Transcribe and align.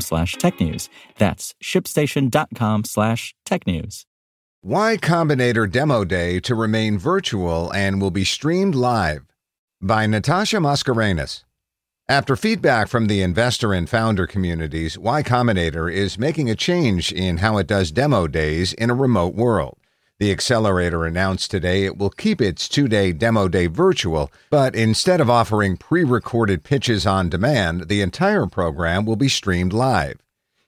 slash 0.00 0.36
technews. 0.36 0.88
That's 1.18 1.54
shipstation.com 1.62 2.84
slash 2.84 3.34
technews. 3.46 4.04
Y 4.62 4.96
Combinator 4.96 5.70
Demo 5.70 6.04
Day 6.04 6.40
to 6.40 6.54
remain 6.54 6.96
virtual 6.98 7.70
and 7.74 8.00
will 8.00 8.10
be 8.10 8.24
streamed 8.24 8.74
live 8.74 9.24
by 9.82 10.06
Natasha 10.06 10.56
Mascarenhas. 10.56 11.44
After 12.08 12.36
feedback 12.36 12.88
from 12.88 13.06
the 13.06 13.22
investor 13.22 13.72
and 13.72 13.88
founder 13.88 14.26
communities, 14.26 14.98
Y 14.98 15.22
Combinator 15.22 15.92
is 15.92 16.18
making 16.18 16.50
a 16.50 16.54
change 16.54 17.12
in 17.12 17.38
how 17.38 17.58
it 17.58 17.66
does 17.66 17.90
demo 17.90 18.26
days 18.26 18.72
in 18.72 18.90
a 18.90 18.94
remote 18.94 19.34
world. 19.34 19.78
The 20.20 20.30
accelerator 20.30 21.04
announced 21.04 21.50
today 21.50 21.84
it 21.84 21.98
will 21.98 22.10
keep 22.10 22.40
its 22.40 22.68
two 22.68 22.86
day 22.86 23.10
demo 23.10 23.48
day 23.48 23.66
virtual, 23.66 24.30
but 24.48 24.76
instead 24.76 25.20
of 25.20 25.28
offering 25.28 25.76
pre 25.76 26.04
recorded 26.04 26.62
pitches 26.62 27.04
on 27.04 27.28
demand, 27.28 27.88
the 27.88 28.00
entire 28.00 28.46
program 28.46 29.04
will 29.06 29.16
be 29.16 29.28
streamed 29.28 29.72
live. 29.72 30.20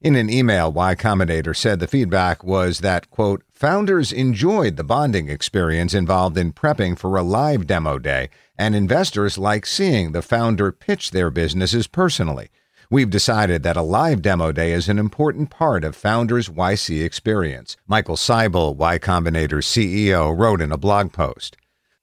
In 0.00 0.16
an 0.16 0.30
email, 0.30 0.72
Y 0.72 0.94
Combinator 0.94 1.54
said 1.54 1.78
the 1.78 1.86
feedback 1.86 2.42
was 2.42 2.78
that, 2.80 3.10
quote, 3.10 3.42
founders 3.52 4.12
enjoyed 4.12 4.76
the 4.76 4.84
bonding 4.84 5.28
experience 5.28 5.92
involved 5.92 6.38
in 6.38 6.54
prepping 6.54 6.98
for 6.98 7.14
a 7.16 7.22
live 7.22 7.66
demo 7.66 7.98
day, 7.98 8.30
and 8.58 8.74
investors 8.74 9.36
like 9.36 9.66
seeing 9.66 10.12
the 10.12 10.22
founder 10.22 10.72
pitch 10.72 11.10
their 11.10 11.30
businesses 11.30 11.86
personally. 11.86 12.48
We've 12.94 13.10
decided 13.10 13.64
that 13.64 13.76
a 13.76 13.82
live 13.82 14.22
demo 14.22 14.52
day 14.52 14.70
is 14.70 14.88
an 14.88 15.00
important 15.00 15.50
part 15.50 15.82
of 15.82 15.96
Founders 15.96 16.48
YC 16.48 17.04
experience. 17.04 17.76
Michael 17.88 18.14
Seibel, 18.14 18.76
Y 18.76 19.00
Combinator's 19.00 19.66
CEO, 19.66 20.32
wrote 20.38 20.60
in 20.60 20.70
a 20.70 20.78
blog 20.78 21.12
post. 21.12 21.56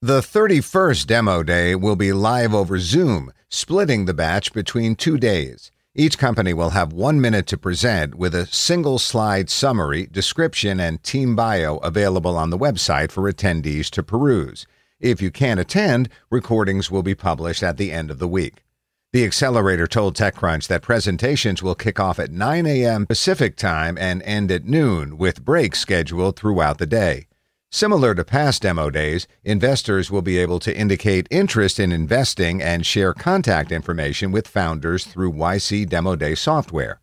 The 0.00 0.20
31st 0.20 1.06
demo 1.06 1.42
day 1.42 1.74
will 1.74 1.94
be 1.94 2.14
live 2.14 2.54
over 2.54 2.78
Zoom, 2.78 3.34
splitting 3.50 4.06
the 4.06 4.14
batch 4.14 4.54
between 4.54 4.96
two 4.96 5.18
days. 5.18 5.70
Each 5.94 6.16
company 6.16 6.54
will 6.54 6.70
have 6.70 6.94
one 6.94 7.20
minute 7.20 7.46
to 7.48 7.58
present 7.58 8.14
with 8.14 8.34
a 8.34 8.46
single 8.46 8.98
slide 8.98 9.50
summary, 9.50 10.06
description, 10.06 10.80
and 10.80 11.02
team 11.02 11.36
bio 11.36 11.76
available 11.82 12.38
on 12.38 12.48
the 12.48 12.56
website 12.56 13.10
for 13.10 13.30
attendees 13.30 13.90
to 13.90 14.02
peruse. 14.02 14.66
If 15.00 15.20
you 15.20 15.30
can't 15.30 15.60
attend, 15.60 16.08
recordings 16.30 16.90
will 16.90 17.02
be 17.02 17.14
published 17.14 17.62
at 17.62 17.76
the 17.76 17.92
end 17.92 18.10
of 18.10 18.18
the 18.18 18.26
week. 18.26 18.64
The 19.10 19.24
accelerator 19.24 19.86
told 19.86 20.14
TechCrunch 20.16 20.66
that 20.66 20.82
presentations 20.82 21.62
will 21.62 21.74
kick 21.74 21.98
off 21.98 22.18
at 22.18 22.30
9 22.30 22.66
a.m. 22.66 23.06
Pacific 23.06 23.56
time 23.56 23.96
and 23.96 24.22
end 24.22 24.50
at 24.50 24.66
noon, 24.66 25.16
with 25.16 25.42
breaks 25.42 25.80
scheduled 25.80 26.36
throughout 26.36 26.76
the 26.76 26.86
day. 26.86 27.26
Similar 27.72 28.14
to 28.16 28.24
past 28.24 28.62
demo 28.62 28.90
days, 28.90 29.26
investors 29.44 30.10
will 30.10 30.20
be 30.20 30.36
able 30.36 30.58
to 30.58 30.76
indicate 30.76 31.26
interest 31.30 31.80
in 31.80 31.90
investing 31.90 32.62
and 32.62 32.84
share 32.84 33.14
contact 33.14 33.72
information 33.72 34.30
with 34.30 34.46
founders 34.46 35.06
through 35.06 35.32
YC 35.32 35.88
Demo 35.88 36.14
Day 36.14 36.34
software. 36.34 37.00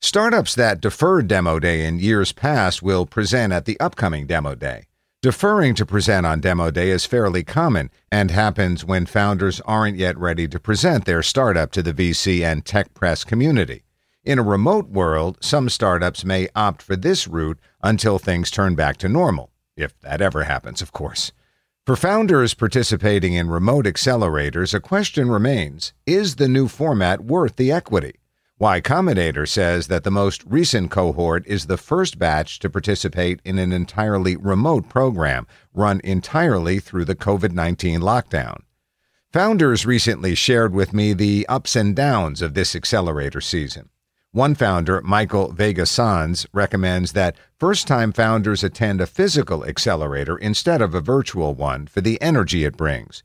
Startups 0.00 0.54
that 0.54 0.80
deferred 0.80 1.26
Demo 1.26 1.58
Day 1.58 1.84
in 1.84 1.98
years 1.98 2.30
past 2.30 2.84
will 2.84 3.04
present 3.04 3.52
at 3.52 3.64
the 3.64 3.78
upcoming 3.80 4.28
Demo 4.28 4.54
Day. 4.54 4.84
Deferring 5.22 5.76
to 5.76 5.86
present 5.86 6.26
on 6.26 6.40
demo 6.40 6.72
day 6.72 6.90
is 6.90 7.06
fairly 7.06 7.44
common 7.44 7.90
and 8.10 8.32
happens 8.32 8.84
when 8.84 9.06
founders 9.06 9.60
aren't 9.60 9.96
yet 9.96 10.18
ready 10.18 10.48
to 10.48 10.58
present 10.58 11.04
their 11.04 11.22
startup 11.22 11.70
to 11.70 11.80
the 11.80 11.94
VC 11.94 12.42
and 12.44 12.64
tech 12.64 12.92
press 12.92 13.22
community. 13.22 13.84
In 14.24 14.40
a 14.40 14.42
remote 14.42 14.88
world, 14.88 15.38
some 15.40 15.68
startups 15.68 16.24
may 16.24 16.48
opt 16.56 16.82
for 16.82 16.96
this 16.96 17.28
route 17.28 17.60
until 17.84 18.18
things 18.18 18.50
turn 18.50 18.74
back 18.74 18.96
to 18.96 19.08
normal, 19.08 19.52
if 19.76 19.96
that 20.00 20.20
ever 20.20 20.42
happens, 20.42 20.82
of 20.82 20.90
course. 20.90 21.30
For 21.86 21.94
founders 21.94 22.54
participating 22.54 23.34
in 23.34 23.48
remote 23.48 23.84
accelerators, 23.84 24.74
a 24.74 24.80
question 24.80 25.30
remains 25.30 25.92
Is 26.04 26.34
the 26.34 26.48
new 26.48 26.66
format 26.66 27.20
worth 27.20 27.54
the 27.54 27.70
equity? 27.70 28.14
Y 28.62 28.80
Combinator 28.80 29.48
says 29.48 29.88
that 29.88 30.04
the 30.04 30.10
most 30.12 30.44
recent 30.46 30.88
cohort 30.88 31.44
is 31.48 31.66
the 31.66 31.76
first 31.76 32.16
batch 32.16 32.60
to 32.60 32.70
participate 32.70 33.40
in 33.44 33.58
an 33.58 33.72
entirely 33.72 34.36
remote 34.36 34.88
program 34.88 35.48
run 35.74 36.00
entirely 36.04 36.78
through 36.78 37.04
the 37.04 37.16
COVID 37.16 37.50
19 37.50 38.00
lockdown. 38.00 38.62
Founders 39.32 39.84
recently 39.84 40.36
shared 40.36 40.72
with 40.72 40.92
me 40.92 41.12
the 41.12 41.44
ups 41.48 41.74
and 41.74 41.96
downs 41.96 42.40
of 42.40 42.54
this 42.54 42.76
accelerator 42.76 43.40
season. 43.40 43.88
One 44.30 44.54
founder, 44.54 45.00
Michael 45.00 45.50
Vega 45.50 45.84
Sanz, 45.84 46.46
recommends 46.52 47.14
that 47.14 47.36
first 47.58 47.88
time 47.88 48.12
founders 48.12 48.62
attend 48.62 49.00
a 49.00 49.08
physical 49.08 49.64
accelerator 49.66 50.38
instead 50.38 50.80
of 50.80 50.94
a 50.94 51.00
virtual 51.00 51.56
one 51.56 51.88
for 51.88 52.00
the 52.00 52.22
energy 52.22 52.64
it 52.64 52.76
brings. 52.76 53.24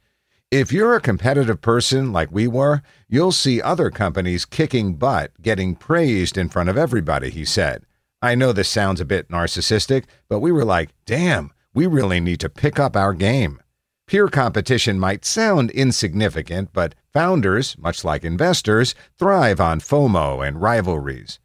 If 0.51 0.71
you're 0.71 0.95
a 0.95 1.01
competitive 1.01 1.59
person 1.59 2.13
like 2.13 2.31
we 2.31 2.47
were, 2.47 2.81
you'll 3.09 3.33
see 3.33 3.61
other 3.61 3.89
companies 3.89 4.45
kicking 4.45 4.93
butt, 4.93 5.33
getting 5.41 5.75
praised 5.75 6.37
in 6.37 6.47
front 6.47 6.69
of 6.69 6.77
everybody, 6.77 7.29
he 7.29 7.43
said. 7.43 7.83
I 8.21 8.33
know 8.35 8.53
this 8.53 8.69
sounds 8.69 9.01
a 9.01 9.05
bit 9.05 9.27
narcissistic, 9.27 10.05
but 10.29 10.39
we 10.39 10.53
were 10.53 10.63
like, 10.63 10.91
damn, 11.05 11.51
we 11.73 11.85
really 11.85 12.21
need 12.21 12.39
to 12.39 12.49
pick 12.49 12.79
up 12.79 12.95
our 12.95 13.13
game. 13.13 13.61
Peer 14.07 14.29
competition 14.29 14.97
might 14.97 15.25
sound 15.25 15.69
insignificant, 15.71 16.71
but 16.71 16.95
founders, 17.11 17.77
much 17.77 18.05
like 18.05 18.23
investors, 18.23 18.95
thrive 19.19 19.59
on 19.59 19.81
FOMO 19.81 20.47
and 20.47 20.61
rivalries. 20.61 21.39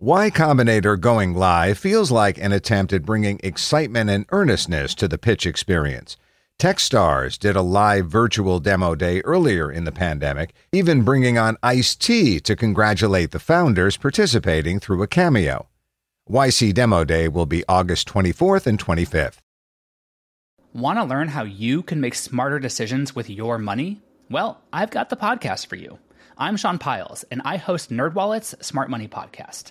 Y 0.00 0.30
Combinator 0.30 0.98
going 0.98 1.32
live 1.32 1.78
feels 1.78 2.10
like 2.10 2.38
an 2.38 2.50
attempt 2.50 2.92
at 2.92 3.06
bringing 3.06 3.38
excitement 3.44 4.10
and 4.10 4.26
earnestness 4.30 4.96
to 4.96 5.06
the 5.06 5.16
pitch 5.16 5.46
experience. 5.46 6.16
Techstars 6.60 7.38
did 7.38 7.54
a 7.54 7.62
live 7.62 8.08
virtual 8.08 8.58
demo 8.58 8.96
day 8.96 9.20
earlier 9.20 9.70
in 9.70 9.84
the 9.84 9.92
pandemic, 9.92 10.52
even 10.72 11.02
bringing 11.02 11.38
on 11.38 11.56
Ice 11.62 11.94
T 11.94 12.40
to 12.40 12.56
congratulate 12.56 13.30
the 13.30 13.38
founders 13.38 13.96
participating 13.96 14.80
through 14.80 15.00
a 15.04 15.06
cameo. 15.06 15.68
YC 16.28 16.74
Demo 16.74 17.04
Day 17.04 17.28
will 17.28 17.46
be 17.46 17.62
August 17.68 18.08
24th 18.08 18.66
and 18.66 18.76
25th. 18.76 19.36
Want 20.72 20.98
to 20.98 21.04
learn 21.04 21.28
how 21.28 21.44
you 21.44 21.80
can 21.80 22.00
make 22.00 22.16
smarter 22.16 22.58
decisions 22.58 23.14
with 23.14 23.30
your 23.30 23.58
money? 23.58 24.02
Well, 24.28 24.60
I've 24.72 24.90
got 24.90 25.10
the 25.10 25.16
podcast 25.16 25.66
for 25.66 25.76
you. 25.76 26.00
I'm 26.36 26.56
Sean 26.56 26.78
Pyles, 26.78 27.24
and 27.30 27.40
I 27.44 27.56
host 27.56 27.90
NerdWallet's 27.90 28.66
Smart 28.66 28.90
Money 28.90 29.06
Podcast. 29.06 29.70